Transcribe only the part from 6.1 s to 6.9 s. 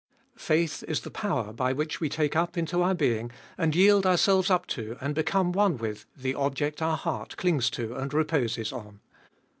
the object